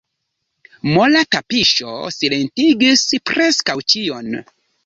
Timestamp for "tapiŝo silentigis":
1.35-3.07